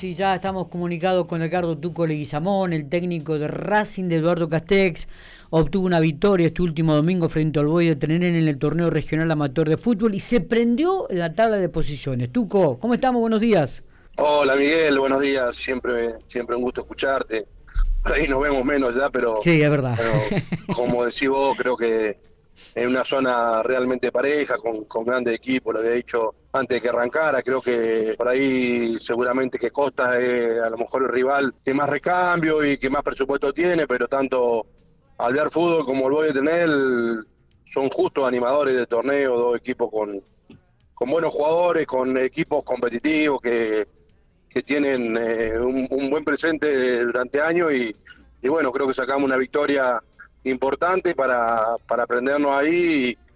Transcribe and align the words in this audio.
Sí, 0.00 0.14
ya 0.14 0.34
estamos 0.34 0.68
comunicados 0.68 1.26
con 1.26 1.42
Ricardo 1.42 1.76
Tuco 1.76 2.06
Leguizamón, 2.06 2.72
el 2.72 2.88
técnico 2.88 3.38
de 3.38 3.48
Racing 3.48 4.04
de 4.04 4.16
Eduardo 4.16 4.48
Castex. 4.48 5.06
Obtuvo 5.50 5.84
una 5.84 6.00
victoria 6.00 6.46
este 6.46 6.62
último 6.62 6.94
domingo 6.94 7.28
frente 7.28 7.60
al 7.60 7.66
Boy 7.66 7.88
de 7.88 7.96
Trenén 7.96 8.34
en 8.34 8.48
el 8.48 8.58
torneo 8.58 8.88
regional 8.88 9.30
amateur 9.30 9.68
de 9.68 9.76
fútbol 9.76 10.14
y 10.14 10.20
se 10.20 10.40
prendió 10.40 11.06
la 11.10 11.34
tabla 11.34 11.58
de 11.58 11.68
posiciones. 11.68 12.32
Tuco, 12.32 12.78
¿cómo 12.78 12.94
estamos? 12.94 13.20
Buenos 13.20 13.40
días. 13.40 13.84
Hola 14.16 14.56
Miguel, 14.56 14.98
buenos 14.98 15.20
días. 15.20 15.54
Siempre, 15.54 16.14
siempre 16.28 16.56
un 16.56 16.62
gusto 16.62 16.80
escucharte. 16.80 17.46
Por 18.02 18.14
ahí 18.14 18.26
nos 18.26 18.40
vemos 18.40 18.64
menos 18.64 18.94
ya, 18.94 19.10
pero. 19.10 19.36
Sí, 19.42 19.60
es 19.60 19.70
verdad. 19.70 19.98
como 20.74 21.04
decís 21.04 21.28
vos, 21.28 21.54
creo 21.58 21.76
que 21.76 22.16
en 22.74 22.88
una 22.88 23.04
zona 23.04 23.62
realmente 23.62 24.10
pareja, 24.10 24.56
con, 24.56 24.86
con 24.86 25.04
grandes 25.04 25.34
equipos, 25.34 25.74
lo 25.74 25.80
había 25.80 25.92
dicho 25.92 26.36
antes 26.52 26.76
de 26.76 26.80
que 26.80 26.88
arrancara, 26.88 27.42
creo 27.42 27.60
que 27.60 28.14
por 28.18 28.28
ahí 28.28 28.98
seguramente 28.98 29.58
que 29.58 29.70
Costa 29.70 30.18
es 30.18 30.60
a 30.60 30.70
lo 30.70 30.78
mejor 30.78 31.02
el 31.02 31.08
rival 31.08 31.54
que 31.64 31.72
más 31.72 31.88
recambio 31.88 32.64
y 32.64 32.76
que 32.76 32.90
más 32.90 33.02
presupuesto 33.02 33.52
tiene, 33.52 33.86
pero 33.86 34.08
tanto 34.08 34.66
Alvear 35.18 35.50
Fútbol 35.50 35.84
como 35.84 36.08
el 36.08 36.12
Boy 36.12 36.26
de 36.28 36.34
Tener 36.34 36.68
son 37.64 37.88
justos 37.90 38.26
animadores 38.26 38.74
de 38.74 38.86
torneo, 38.86 39.38
dos 39.38 39.56
equipos 39.56 39.90
con, 39.92 40.20
con 40.94 41.10
buenos 41.10 41.32
jugadores, 41.32 41.86
con 41.86 42.16
equipos 42.18 42.64
competitivos 42.64 43.40
que, 43.40 43.86
que 44.48 44.62
tienen 44.62 45.16
eh, 45.16 45.56
un, 45.58 46.10
buen 46.10 46.24
presente 46.24 47.04
durante 47.04 47.40
años 47.40 47.72
y, 47.72 47.94
y 48.42 48.48
bueno, 48.48 48.72
creo 48.72 48.88
que 48.88 48.94
sacamos 48.94 49.24
una 49.24 49.36
victoria 49.36 50.02
importante 50.44 51.14
para, 51.14 51.76
para 51.86 52.04
aprendernos 52.04 52.52
ahí 52.52 53.10
y, 53.10 53.29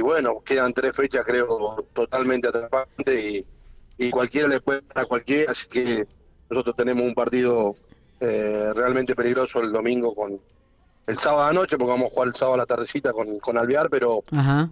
bueno, 0.00 0.42
quedan 0.44 0.72
tres 0.72 0.92
fechas 0.94 1.24
creo 1.26 1.86
totalmente 1.92 2.48
atrapantes 2.48 3.44
y, 3.98 4.10
cualquiera 4.10 4.48
le 4.48 4.60
puede 4.60 4.82
a 4.94 5.04
cualquiera, 5.04 5.52
así 5.52 5.68
que 5.68 6.06
nosotros 6.50 6.76
tenemos 6.76 7.04
un 7.04 7.14
partido 7.14 7.74
eh, 8.20 8.72
realmente 8.74 9.14
peligroso 9.14 9.60
el 9.60 9.72
domingo 9.72 10.14
con, 10.14 10.38
el 11.06 11.18
sábado 11.18 11.48
anoche, 11.48 11.76
porque 11.76 11.90
vamos 11.90 12.10
a 12.10 12.14
jugar 12.14 12.28
el 12.28 12.34
sábado 12.34 12.54
a 12.54 12.58
la 12.58 12.66
tardecita 12.66 13.12
con, 13.12 13.38
con 13.38 13.56
Alvear, 13.56 13.88
pero, 13.90 14.24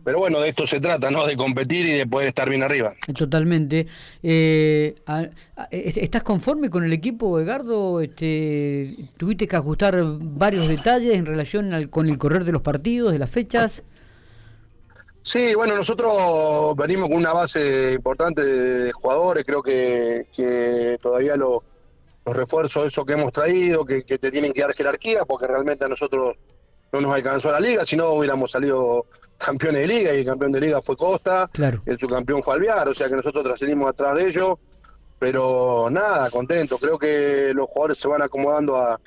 pero 0.04 0.18
bueno, 0.18 0.40
de 0.40 0.48
esto 0.48 0.66
se 0.66 0.80
trata, 0.80 1.10
¿no? 1.10 1.26
De 1.26 1.36
competir 1.36 1.86
y 1.86 1.92
de 1.92 2.06
poder 2.06 2.28
estar 2.28 2.48
bien 2.48 2.62
arriba. 2.62 2.94
Totalmente. 3.16 3.86
Eh, 4.22 4.96
¿Estás 5.70 6.24
conforme 6.24 6.70
con 6.70 6.82
el 6.82 6.92
equipo, 6.92 7.38
Edgardo? 7.38 8.00
Este, 8.00 8.90
¿Tuviste 9.16 9.46
que 9.46 9.56
ajustar 9.56 9.96
varios 10.02 10.66
detalles 10.66 11.14
en 11.14 11.26
relación 11.26 11.72
al, 11.72 11.88
con 11.88 12.08
el 12.08 12.18
correr 12.18 12.44
de 12.44 12.52
los 12.52 12.62
partidos, 12.62 13.12
de 13.12 13.18
las 13.20 13.30
fechas? 13.30 13.84
Sí, 15.24 15.54
bueno, 15.56 15.74
nosotros 15.74 16.76
venimos 16.76 17.08
con 17.08 17.16
una 17.16 17.32
base 17.32 17.94
importante 17.94 18.44
de 18.44 18.92
jugadores, 18.92 19.42
creo 19.44 19.62
que, 19.62 20.28
que 20.32 20.98
todavía 21.02 21.34
lo 21.34 21.64
los 22.24 22.36
refuerzos, 22.36 22.86
eso 22.86 23.04
que 23.04 23.14
hemos 23.14 23.32
traído, 23.32 23.84
que, 23.84 24.02
te 24.02 24.30
tienen 24.30 24.52
que 24.52 24.62
dar 24.62 24.74
jerarquía, 24.74 25.24
porque 25.24 25.46
realmente 25.46 25.84
a 25.84 25.88
nosotros 25.88 26.36
no 26.92 27.00
nos 27.00 27.12
alcanzó 27.12 27.50
la 27.50 27.60
liga, 27.60 27.84
si 27.84 27.96
no 27.96 28.10
hubiéramos 28.10 28.50
salido 28.50 29.06
campeones 29.36 29.82
de 29.82 29.88
liga 29.88 30.14
y 30.14 30.18
el 30.18 30.24
campeón 30.24 30.52
de 30.52 30.60
liga 30.60 30.80
fue 30.80 30.96
Costa, 30.96 31.50
claro. 31.52 31.82
el 31.84 31.98
subcampeón 31.98 32.42
fue 32.42 32.54
Alvear, 32.54 32.88
o 32.88 32.94
sea 32.94 33.08
que 33.08 33.16
nosotros 33.16 33.44
trascenimos 33.44 33.90
atrás 33.90 34.14
de 34.14 34.28
ellos, 34.28 34.58
pero 35.18 35.88
nada, 35.90 36.30
contento, 36.30 36.78
creo 36.78 36.98
que 36.98 37.52
los 37.52 37.68
jugadores 37.68 37.98
se 37.98 38.08
van 38.08 38.22
acomodando 38.22 38.76
a, 38.76 38.98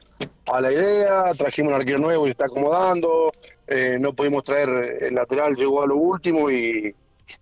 la 0.62 0.72
idea, 0.72 1.32
trajimos 1.38 1.73
un 1.73 1.80
arquero 1.80 2.00
nuevo 2.00 2.28
y 2.28 2.32
está 2.32 2.45
acomodando, 2.45 3.32
eh, 3.68 3.98
no 4.00 4.14
pudimos 4.14 4.44
traer 4.44 4.98
el 5.02 5.16
lateral, 5.16 5.56
llegó 5.56 5.82
a 5.82 5.88
lo 5.88 5.96
último 5.96 6.50
y, 6.50 6.96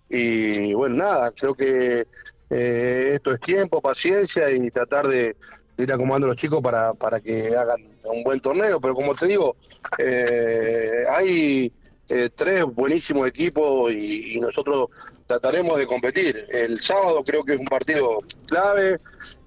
y 0.08 0.74
bueno, 0.74 0.96
nada, 0.96 1.30
creo 1.32 1.54
que 1.54 2.06
eh, 2.50 3.10
esto 3.14 3.32
es 3.32 3.40
tiempo, 3.40 3.80
paciencia 3.80 4.50
y 4.50 4.70
tratar 4.70 5.06
de, 5.06 5.36
ir 5.78 5.92
acomodando 5.92 6.26
a 6.26 6.30
los 6.30 6.36
chicos 6.36 6.62
para, 6.62 6.94
para 6.94 7.20
que 7.20 7.54
hagan 7.56 7.80
un 8.04 8.22
buen 8.22 8.40
torneo, 8.40 8.80
pero 8.80 8.94
como 8.94 9.14
te 9.14 9.26
digo, 9.26 9.56
eh, 9.98 11.04
hay 11.08 11.72
eh, 12.08 12.30
tres 12.34 12.64
buenísimos 12.64 13.28
equipos 13.28 13.92
y, 13.92 14.38
nosotros 14.40 14.88
trataremos 15.26 15.76
de 15.78 15.86
competir. 15.86 16.46
El 16.50 16.80
sábado 16.80 17.24
creo 17.24 17.44
que 17.44 17.54
es 17.54 17.58
un 17.58 17.66
partido 17.66 18.18
clave 18.46 19.00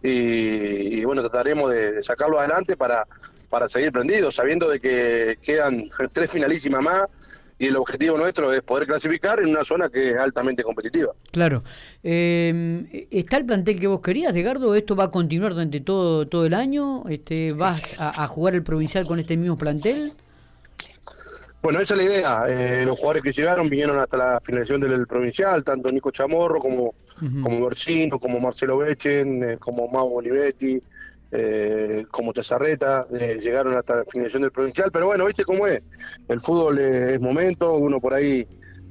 y, 0.03 1.03
bueno, 1.05 1.21
trataremos 1.21 1.71
de, 1.71 2.03
sacarlo 2.03 2.39
adelante 2.39 2.75
para, 2.75 3.07
para 3.49 3.67
seguir 3.67 3.91
prendidos, 3.91 4.35
sabiendo 4.35 4.69
de 4.69 4.79
que 4.79 5.37
quedan 5.41 5.89
tres 6.11 6.31
finalísimas 6.31 6.83
más 6.83 7.07
y 7.59 7.67
el 7.67 7.75
objetivo 7.75 8.17
nuestro 8.17 8.53
es 8.53 8.61
poder 8.61 8.87
clasificar 8.87 9.41
en 9.41 9.49
una 9.49 9.65
zona 9.65 9.89
que 9.89 10.11
es 10.11 10.17
altamente 10.17 10.63
competitiva. 10.63 11.11
Claro. 11.31 11.61
Eh, 12.01 13.07
¿Está 13.11 13.35
el 13.35 13.45
plantel 13.45 13.79
que 13.79 13.87
vos 13.87 13.99
querías, 13.99 14.33
Edgardo? 14.33 14.73
¿Esto 14.75 14.95
va 14.95 15.05
a 15.05 15.11
continuar 15.11 15.51
durante 15.51 15.81
todo, 15.81 16.25
todo 16.25 16.45
el 16.45 16.53
año? 16.53 17.03
Este, 17.09 17.51
¿Vas 17.51 17.95
a, 17.99 18.25
jugar 18.27 18.55
el 18.55 18.63
provincial 18.63 19.05
con 19.05 19.19
este 19.19 19.35
mismo 19.35 19.57
plantel? 19.57 20.13
Bueno, 21.61 21.81
esa 21.81 21.95
es 21.95 21.97
la 21.97 22.05
idea. 22.05 22.43
Eh, 22.47 22.85
los 22.85 22.97
jugadores 22.97 23.23
que 23.23 23.33
llegaron 23.33 23.69
vinieron 23.69 23.99
hasta 23.99 24.15
la 24.15 24.39
finalización 24.41 24.79
del 24.79 25.05
provincial, 25.05 25.61
tanto 25.61 25.91
Nico 25.91 26.11
Chamorro 26.11 26.59
como, 26.59 26.93
como 27.43 27.65
Bercino, 27.65 28.17
como 28.19 28.39
Marcelo 28.39 28.77
Bechen, 28.77 29.43
eh, 29.43 29.57
como 29.57 29.89
Mau 29.89 30.15
Olivetti, 30.15 30.81
eh, 31.31 32.05
como 32.09 32.33
Tezarreta, 32.33 33.05
eh, 33.13 33.37
llegaron 33.39 33.77
hasta 33.77 33.97
la 33.97 34.05
finalización 34.05 34.41
del 34.43 34.51
provincial, 34.51 34.89
pero 34.91 35.05
bueno, 35.05 35.25
viste 35.25 35.45
cómo 35.45 35.67
es, 35.67 35.81
el 36.27 36.41
fútbol 36.41 36.79
es 36.79 37.21
momento, 37.21 37.75
uno 37.75 37.99
por 37.99 38.15
ahí 38.15 38.47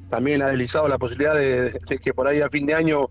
también 0.08 0.42
ha 0.42 0.48
deslizado 0.48 0.86
la 0.86 0.98
posibilidad 0.98 1.34
de, 1.34 1.80
que 2.00 2.14
por 2.14 2.28
ahí 2.28 2.40
a 2.40 2.48
fin 2.48 2.64
de 2.64 2.74
año 2.74 3.10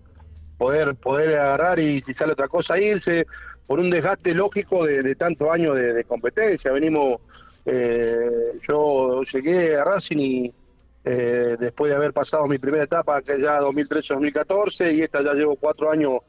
poder, 0.56 0.94
poder 0.94 1.36
agarrar 1.36 1.78
y 1.78 2.00
si 2.00 2.14
sale 2.14 2.32
otra 2.32 2.48
cosa 2.48 2.80
irse, 2.80 3.26
por 3.66 3.80
un 3.80 3.90
desgaste 3.90 4.34
lógico 4.34 4.86
de, 4.86 5.14
tantos 5.14 5.50
años 5.50 5.76
de, 5.76 6.04
competencia, 6.04 6.72
venimos, 6.72 7.20
eh, 7.66 8.52
yo 8.66 9.22
llegué 9.24 9.76
a 9.76 9.84
Racing 9.84 10.18
y 10.18 10.54
después 11.04 11.90
de 11.90 11.96
haber 11.96 12.12
pasado 12.12 12.46
mi 12.46 12.58
primera 12.58 12.84
etapa, 12.84 13.20
que 13.22 13.40
ya 13.40 13.60
2013-2014, 13.60 14.94
y 14.94 15.00
esta 15.00 15.22
ya 15.22 15.32
llevo 15.32 15.56
cuatro 15.56 15.90
años 15.90 16.20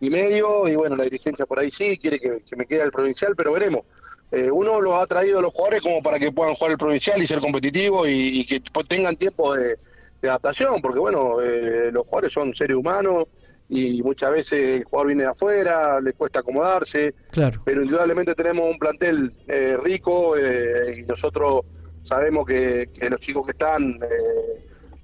y 0.00 0.10
medio, 0.10 0.68
y 0.68 0.76
bueno, 0.76 0.96
la 0.96 1.04
dirigencia 1.04 1.46
por 1.46 1.58
ahí 1.58 1.70
sí, 1.70 1.96
quiere 1.98 2.18
que, 2.18 2.40
me 2.56 2.66
quede 2.66 2.82
el 2.82 2.90
provincial, 2.90 3.34
pero 3.36 3.52
veremos. 3.52 3.82
Eh, 4.30 4.50
uno 4.50 4.80
lo 4.80 4.96
ha 4.96 5.06
traído 5.06 5.38
a 5.38 5.42
los 5.42 5.52
jugadores 5.52 5.82
como 5.82 6.02
para 6.02 6.18
que 6.18 6.32
puedan 6.32 6.54
jugar 6.54 6.72
el 6.72 6.78
provincial 6.78 7.22
y 7.22 7.26
ser 7.26 7.38
competitivos 7.38 8.08
y, 8.10 8.44
que 8.44 8.60
tengan 8.88 9.16
tiempo 9.16 9.54
de, 9.54 9.76
adaptación, 10.22 10.82
porque 10.82 10.98
bueno, 10.98 11.40
eh, 11.40 11.92
los 11.92 12.04
jugadores 12.04 12.32
son 12.32 12.52
seres 12.52 12.76
humanos 12.76 13.26
y 13.68 14.02
muchas 14.02 14.32
veces 14.32 14.78
el 14.78 14.84
jugador 14.84 15.06
viene 15.06 15.22
de 15.22 15.28
afuera, 15.28 16.00
le 16.00 16.14
cuesta 16.14 16.40
acomodarse, 16.40 17.14
claro. 17.30 17.62
pero 17.64 17.84
indudablemente 17.84 18.34
tenemos 18.34 18.68
un 18.68 18.76
plantel 18.76 19.32
eh, 19.46 19.76
rico 19.80 20.34
y 20.36 21.04
nosotros 21.04 21.60
sabemos 22.02 22.44
que, 22.44 22.90
que, 22.92 23.08
los 23.08 23.20
chicos 23.20 23.46
que 23.46 23.52
están 23.52 24.00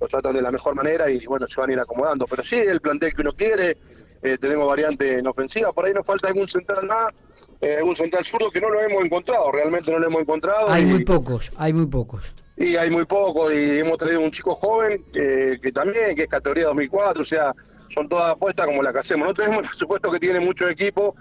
lo 0.00 0.08
tratan 0.08 0.34
de 0.34 0.42
la 0.42 0.50
mejor 0.50 0.74
manera 0.74 1.08
y 1.08 1.24
bueno, 1.26 1.46
se 1.46 1.60
van 1.60 1.70
a 1.70 1.72
ir 1.74 1.78
acomodando, 1.78 2.26
pero 2.26 2.42
sí, 2.42 2.56
el 2.56 2.80
plantel 2.80 3.14
que 3.14 3.22
uno 3.22 3.32
quiere, 3.32 3.76
eh, 4.22 4.38
tenemos 4.38 4.66
variante 4.66 5.18
en 5.18 5.26
ofensiva, 5.26 5.72
por 5.72 5.84
ahí 5.84 5.92
nos 5.92 6.04
falta 6.04 6.28
algún 6.28 6.48
central 6.48 6.86
más, 6.86 7.12
eh, 7.60 7.76
algún 7.76 7.96
central 7.96 8.24
zurdo 8.24 8.50
que 8.50 8.60
no 8.60 8.68
lo 8.70 8.80
hemos 8.80 9.04
encontrado, 9.04 9.50
realmente 9.52 9.90
no 9.90 9.98
lo 9.98 10.06
hemos 10.06 10.22
encontrado. 10.22 10.70
Hay 10.70 10.86
muy 10.86 11.04
pocos, 11.04 11.50
hay 11.56 11.72
muy 11.72 11.86
pocos. 11.86 12.34
Y 12.56 12.76
hay 12.76 12.90
muy 12.90 13.04
pocos, 13.04 13.52
y 13.52 13.78
hemos 13.78 13.98
traído 13.98 14.20
un 14.20 14.30
chico 14.30 14.54
joven 14.54 15.04
que 15.12 15.72
también, 15.72 16.14
que 16.14 16.22
es 16.22 16.28
categoría 16.28 16.66
2004, 16.66 17.22
o 17.22 17.24
sea, 17.24 17.54
son 17.88 18.08
todas 18.08 18.32
apuestas 18.32 18.66
como 18.66 18.82
las 18.82 18.92
que 18.92 18.98
hacemos. 19.00 19.28
No 19.28 19.34
tenemos 19.34 19.58
el 19.62 19.68
presupuesto 19.68 20.10
que 20.10 20.18
tiene 20.18 20.40
muchos 20.40 20.70
equipos 20.70 21.14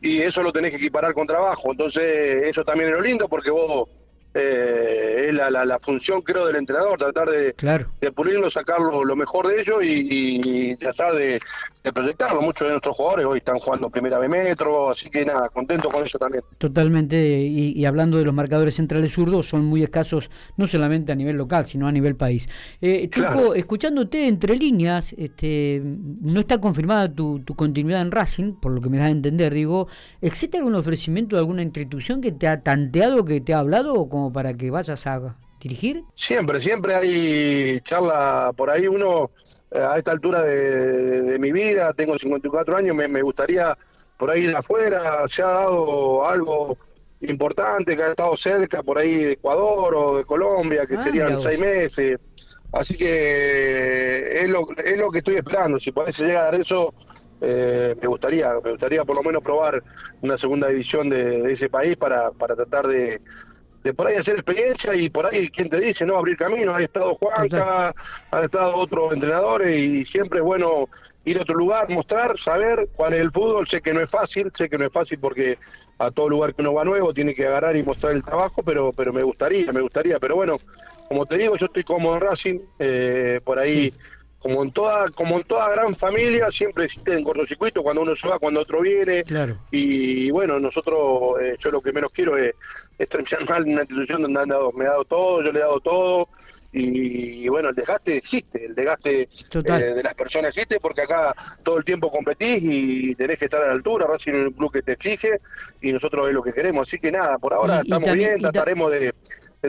y 0.00 0.20
eso 0.20 0.42
lo 0.42 0.52
tenés 0.52 0.70
que 0.70 0.76
equiparar 0.76 1.14
con 1.14 1.26
trabajo, 1.26 1.70
entonces 1.70 2.44
eso 2.44 2.64
también 2.64 2.90
es 2.90 2.96
lo 2.96 3.02
lindo 3.02 3.28
porque 3.28 3.50
vos 3.50 3.88
eh, 4.34 5.26
es 5.28 5.34
la, 5.34 5.50
la, 5.50 5.78
función, 5.78 6.20
creo, 6.22 6.46
del 6.46 6.56
entrenador, 6.56 6.98
tratar 6.98 7.28
de, 7.28 7.54
de 8.00 8.12
pulirlo, 8.12 8.50
sacarlo 8.50 9.04
lo 9.04 9.14
mejor 9.14 9.46
de 9.46 9.60
ellos 9.60 9.76
y, 9.82 10.74
tratar 10.76 11.14
de, 11.14 11.40
proyectarlo. 11.92 12.42
Muchos 12.42 12.66
de 12.66 12.72
nuestros 12.72 12.96
jugadores 12.96 13.26
hoy 13.26 13.38
están 13.38 13.60
jugando 13.60 13.88
primera 13.90 14.18
B 14.18 14.28
metro, 14.28 14.90
así 14.90 15.08
que 15.08 15.24
nada, 15.24 15.48
contento 15.50 15.88
con 15.88 16.04
eso 16.04 16.18
también. 16.18 16.42
Totalmente, 16.58 17.16
y, 17.42 17.84
hablando 17.84 18.18
de 18.18 18.24
los 18.24 18.34
marcadores 18.34 18.74
centrales 18.74 19.12
zurdos, 19.12 19.48
son 19.48 19.64
muy 19.64 19.82
escasos, 19.82 20.30
no 20.56 20.66
solamente 20.66 21.12
a 21.12 21.14
nivel 21.14 21.36
local, 21.36 21.66
sino 21.66 21.86
a 21.86 21.92
nivel 21.92 22.16
país. 22.16 22.48
Eh, 22.80 23.08
escuchándote 23.54 24.26
entre 24.26 24.56
líneas, 24.56 25.14
este, 25.16 25.80
no 25.84 26.40
está 26.40 26.60
confirmada 26.60 27.12
tu, 27.12 27.40
tu 27.40 27.54
continuidad 27.54 28.00
en 28.00 28.10
Racing, 28.10 28.54
por 28.54 28.72
lo 28.72 28.80
que 28.80 28.88
me 28.88 28.98
das 28.98 29.06
a 29.06 29.10
entender, 29.10 29.54
digo, 29.54 29.86
¿existe 30.20 30.58
algún 30.58 30.74
ofrecimiento 30.74 31.36
de 31.36 31.40
alguna 31.40 31.62
institución 31.62 32.20
que 32.20 32.32
te 32.32 32.48
ha 32.48 32.62
tanteado, 32.62 33.24
que 33.24 33.40
te 33.40 33.54
ha 33.54 33.60
hablado 33.60 34.08
para 34.32 34.54
que 34.54 34.70
vayas 34.70 35.06
a 35.06 35.36
dirigir? 35.60 36.04
Siempre, 36.14 36.60
siempre 36.60 36.94
hay 36.94 37.80
charla 37.80 38.52
por 38.56 38.70
ahí. 38.70 38.86
Uno, 38.86 39.30
eh, 39.70 39.80
a 39.80 39.96
esta 39.96 40.12
altura 40.12 40.42
de, 40.42 41.38
mi 41.38 41.52
vida, 41.52 41.92
tengo 41.94 42.18
54 42.18 42.76
años, 42.76 42.94
me, 42.94 43.22
gustaría 43.22 43.76
por 44.16 44.30
ahí 44.30 44.44
ir 44.44 44.56
afuera. 44.56 45.26
Se 45.26 45.42
ha 45.42 45.48
dado 45.48 46.24
algo 46.24 46.78
importante 47.20 47.96
que 47.96 48.02
ha 48.02 48.10
estado 48.10 48.36
cerca, 48.36 48.82
por 48.82 48.98
ahí 48.98 49.24
de 49.24 49.32
Ecuador 49.32 49.94
o 49.94 50.16
de 50.18 50.24
Colombia, 50.24 50.86
que 50.86 50.96
ah, 50.96 51.02
serían 51.02 51.40
seis 51.40 51.58
meses. 51.58 52.18
Así 52.72 52.96
que 52.96 54.42
es 54.42 54.48
lo, 54.48 54.66
es 54.76 54.96
lo 54.96 55.10
que 55.10 55.18
estoy 55.18 55.36
esperando. 55.36 55.78
Si 55.78 55.92
por 55.92 56.06
ahí 56.06 56.12
se 56.12 56.26
llega 56.26 56.50
a 56.50 56.56
eso, 56.56 56.92
eh, 57.40 57.94
me 58.00 58.08
gustaría, 58.08 58.54
me 58.62 58.72
gustaría 58.72 59.04
por 59.04 59.16
lo 59.16 59.22
menos 59.22 59.42
probar 59.42 59.82
una 60.22 60.36
segunda 60.36 60.68
división 60.68 61.08
de, 61.08 61.50
ese 61.52 61.68
país 61.68 61.96
para, 61.96 62.30
para 62.32 62.56
tratar 62.56 62.86
de, 62.86 63.20
de 63.84 63.92
por 63.92 64.06
ahí 64.06 64.16
hacer 64.16 64.34
experiencia 64.34 64.94
y 64.94 65.10
por 65.10 65.26
ahí, 65.26 65.48
quien 65.50 65.68
te 65.68 65.78
dice, 65.78 66.06
no 66.06 66.16
abrir 66.16 66.38
camino, 66.38 66.74
ha 66.74 66.82
estado 66.82 67.14
Juanca, 67.16 67.94
han 68.30 68.44
estado 68.44 68.74
otros 68.76 69.12
entrenadores 69.12 69.78
y 69.78 70.04
siempre 70.06 70.38
es 70.38 70.44
bueno 70.44 70.88
ir 71.26 71.38
a 71.38 71.42
otro 71.42 71.54
lugar, 71.54 71.90
mostrar, 71.90 72.38
saber 72.38 72.88
cuál 72.96 73.12
es 73.12 73.20
el 73.20 73.30
fútbol. 73.30 73.68
Sé 73.68 73.82
que 73.82 73.92
no 73.92 74.00
es 74.00 74.10
fácil, 74.10 74.50
sé 74.56 74.70
que 74.70 74.78
no 74.78 74.86
es 74.86 74.92
fácil 74.92 75.18
porque 75.18 75.58
a 75.98 76.10
todo 76.10 76.30
lugar 76.30 76.54
que 76.54 76.62
uno 76.62 76.72
va 76.72 76.84
nuevo 76.84 77.12
tiene 77.12 77.34
que 77.34 77.46
agarrar 77.46 77.76
y 77.76 77.82
mostrar 77.82 78.14
el 78.14 78.22
trabajo, 78.22 78.62
pero, 78.62 78.90
pero 78.92 79.12
me 79.12 79.22
gustaría, 79.22 79.70
me 79.70 79.82
gustaría. 79.82 80.18
Pero 80.18 80.36
bueno, 80.36 80.56
como 81.08 81.26
te 81.26 81.36
digo, 81.36 81.56
yo 81.56 81.66
estoy 81.66 81.84
cómodo 81.84 82.14
en 82.14 82.20
Racing, 82.22 82.58
eh, 82.78 83.40
por 83.44 83.58
ahí. 83.58 83.92
Como 84.44 84.62
en 84.62 84.72
toda 84.72 85.08
como 85.08 85.38
en 85.38 85.44
toda 85.44 85.70
gran 85.70 85.96
familia, 85.96 86.50
siempre 86.50 86.84
existe 86.84 87.14
en 87.14 87.24
cortocircuito 87.24 87.82
cuando 87.82 88.02
uno 88.02 88.14
se 88.14 88.28
va, 88.28 88.38
cuando 88.38 88.60
otro 88.60 88.82
viene. 88.82 89.24
Y 89.70 90.30
bueno, 90.30 90.60
nosotros, 90.60 91.40
eh, 91.40 91.56
yo 91.58 91.70
lo 91.70 91.80
que 91.80 91.94
menos 91.94 92.10
quiero 92.12 92.36
es, 92.36 92.54
es 92.98 93.08
terminar 93.08 93.48
mal 93.48 93.66
en 93.66 93.72
una 93.72 93.82
institución 93.84 94.20
donde 94.20 94.42
han 94.42 94.48
dado, 94.48 94.70
me 94.72 94.84
ha 94.84 94.90
dado 94.90 95.06
todo, 95.06 95.42
yo 95.42 95.50
le 95.50 95.60
he 95.60 95.62
dado 95.62 95.80
todo. 95.80 96.28
Y, 96.76 97.48
bueno, 97.48 97.70
el 97.70 97.74
desgaste 97.74 98.18
existe, 98.18 98.66
el 98.66 98.74
desgaste 98.74 99.22
eh, 99.22 99.72
de 99.72 100.02
las 100.02 100.12
personas 100.12 100.50
existe 100.50 100.78
porque 100.78 101.02
acá 101.02 101.34
todo 101.62 101.78
el 101.78 101.84
tiempo 101.84 102.10
competís 102.10 102.62
y 102.64 103.14
tenés 103.14 103.38
que 103.38 103.46
estar 103.46 103.62
a 103.62 103.68
la 103.68 103.72
altura, 103.72 104.06
Racing 104.06 104.32
es 104.32 104.48
un 104.48 104.52
club 104.52 104.72
que 104.72 104.82
te 104.82 104.92
exige 104.92 105.40
y 105.80 105.90
nosotros 105.90 106.28
es 106.28 106.34
lo 106.34 106.42
que 106.42 106.52
queremos, 106.52 106.86
así 106.86 106.98
que 106.98 107.12
nada, 107.12 107.38
por 107.38 107.54
ahora 107.54 107.80
estamos 107.80 108.12
bien, 108.12 108.40
trataremos 108.40 108.90
de, 108.90 109.14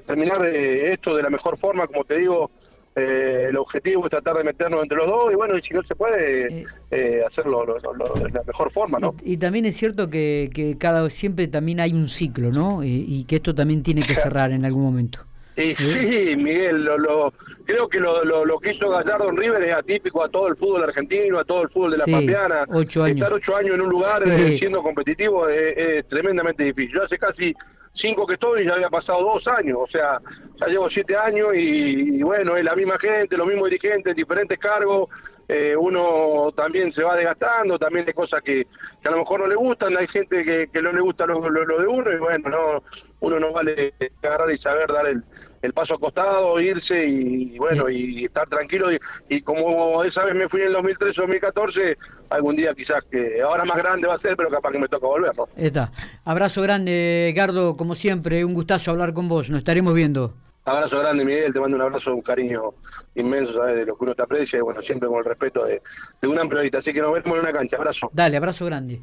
terminar 0.01 0.45
eh, 0.47 0.91
esto 0.91 1.15
de 1.15 1.23
la 1.23 1.29
mejor 1.29 1.57
forma, 1.57 1.85
como 1.85 2.03
te 2.03 2.17
digo, 2.17 2.49
eh, 2.95 3.47
el 3.49 3.57
objetivo 3.57 4.05
es 4.05 4.09
tratar 4.09 4.37
de 4.37 4.43
meternos 4.43 4.81
entre 4.81 4.97
los 4.97 5.07
dos 5.07 5.31
y 5.31 5.35
bueno, 5.35 5.57
y 5.57 5.61
si 5.61 5.73
no 5.73 5.83
se 5.83 5.95
puede, 5.95 6.63
hacerlo 7.25 7.65
de 7.65 8.29
la 8.31 8.43
mejor 8.43 8.71
forma, 8.71 8.99
¿no? 8.99 9.15
Y, 9.23 9.37
también 9.37 9.65
es 9.65 9.75
cierto 9.75 10.09
que, 10.09 10.49
que, 10.53 10.77
cada 10.77 11.09
siempre 11.09 11.47
también 11.47 11.79
hay 11.79 11.93
un 11.93 12.07
ciclo, 12.07 12.51
¿no? 12.51 12.83
y 12.83 13.23
que 13.25 13.37
esto 13.37 13.53
también 13.53 13.83
tiene 13.83 14.01
que 14.01 14.15
cerrar 14.15 14.51
en 14.51 14.65
algún 14.65 14.83
momento. 14.83 15.19
Y 15.57 15.73
sí, 15.73 16.35
Miguel, 16.35 16.83
lo, 16.83 17.33
creo 17.63 17.87
que 17.87 17.99
lo, 17.99 18.25
lo, 18.25 18.59
que 18.59 18.73
hizo 18.73 18.89
Gallardo 18.89 19.29
en 19.29 19.37
River 19.37 19.63
es 19.63 19.73
atípico 19.73 20.23
a 20.23 20.27
todo 20.27 20.49
el 20.49 20.55
fútbol 20.55 20.83
argentino, 20.83 21.39
a 21.39 21.45
todo 21.45 21.63
el 21.63 21.69
fútbol 21.69 21.91
de 21.91 21.97
la 21.99 22.03
sí, 22.05 22.11
Estar 23.05 23.33
ocho 23.33 23.55
años 23.55 23.75
en 23.75 23.81
un 23.81 23.89
lugar 23.89 24.27
eh, 24.27 24.57
siendo 24.57 24.83
competitivo 24.83 25.47
es, 25.47 26.05
tremendamente 26.07 26.65
difícil. 26.65 26.95
Yo 26.95 27.03
hace 27.03 27.17
casi 27.17 27.55
cinco 27.93 28.27
que 28.27 28.33
estoy 28.33 28.63
y 28.63 28.65
ya 28.65 28.73
había 28.73 28.89
pasado 28.89 29.21
dos 29.21 29.47
años, 29.47 29.77
o 29.81 29.87
sea, 29.87 30.19
ya 30.57 30.67
llevo 30.67 30.89
siete 30.89 31.15
años 31.15 31.49
y, 31.55 32.21
bueno, 32.23 32.55
es 32.55 32.63
la 32.63 32.75
misma 32.75 32.97
gente, 32.97 33.37
los 33.37 33.47
mismos 33.47 33.69
dirigentes, 33.69 34.15
diferentes 34.15 34.57
cargos, 34.57 35.09
eh, 35.47 35.75
uno 35.77 36.51
también 36.55 36.91
se 36.91 37.03
va 37.03 37.15
desgastando, 37.15 37.77
también 37.77 38.05
hay 38.07 38.13
cosas 38.13 38.41
que, 38.41 38.65
a 39.03 39.11
lo 39.11 39.17
mejor 39.17 39.41
no 39.41 39.47
le 39.47 39.55
gustan, 39.55 39.95
hay 39.97 40.07
gente 40.07 40.43
que, 40.43 40.67
que 40.67 40.81
no 40.81 40.91
le 40.91 41.01
gusta 41.01 41.25
lo, 41.27 41.39
de 41.41 41.87
uno 41.87 42.11
y 42.11 42.17
bueno, 42.17 42.49
no 42.49 42.83
uno 43.19 43.39
no 43.39 43.51
vale 43.51 43.93
agarrar 44.21 44.51
y 44.51 44.57
saber 44.57 44.87
dar 44.91 45.07
el, 45.07 45.23
el 45.61 45.73
paso 45.73 45.95
acostado, 45.95 46.59
irse 46.59 47.07
y, 47.07 47.57
bueno, 47.57 47.89
y 47.89 48.25
estar 48.25 48.47
tranquilo. 48.47 48.87
Y, 49.29 49.41
como 49.41 50.03
esa 50.03 50.23
vez 50.25 50.35
me 50.35 50.47
fui 50.47 50.61
en 50.61 50.67
el 50.67 50.73
2013 50.73 51.21
o 51.21 51.23
2014, 51.23 51.95
algún 52.29 52.55
día 52.55 52.73
quizás 52.73 53.03
que 53.09 53.41
ahora 53.41 53.65
más 53.65 53.77
grande 53.77 54.07
va 54.07 54.15
a 54.15 54.19
ser, 54.19 54.37
pero 54.37 54.49
capaz 54.49 54.71
que 54.71 54.79
me 54.79 54.87
toca 54.87 55.07
volver. 55.07 55.31
Está. 55.57 55.91
Abrazo 56.23 56.61
grande, 56.61 57.33
Gardo, 57.35 57.75
como 57.75 57.95
siempre, 57.95 58.45
un 58.45 58.53
gustazo 58.53 58.91
hablar 58.91 59.13
con 59.13 59.27
vos, 59.27 59.49
nos 59.49 59.59
estaremos 59.59 59.93
viendo. 59.93 60.33
Abrazo 60.65 60.99
grande, 60.99 61.23
Miguel, 61.23 61.53
te 61.53 61.59
mando 61.59 61.77
un 61.77 61.83
abrazo, 61.83 62.15
un 62.15 62.21
cariño 62.21 62.73
inmenso, 63.13 63.53
¿sabes? 63.53 63.75
De 63.75 63.85
lo 63.85 63.95
que 63.95 64.03
uno 64.03 64.15
te 64.15 64.23
aprecia 64.23 64.57
y 64.57 64.61
bueno, 64.61 64.81
siempre 64.81 65.07
con 65.07 65.19
el 65.19 65.25
respeto 65.25 65.63
de, 65.63 65.81
de 66.19 66.27
un 66.27 66.39
amplio 66.39 66.61
Así 66.77 66.91
que 66.91 67.01
nos 67.01 67.13
vemos 67.13 67.33
en 67.33 67.39
una 67.39 67.53
cancha. 67.53 67.77
Abrazo. 67.77 68.09
Dale, 68.11 68.37
abrazo 68.37 68.65
grande. 68.65 68.99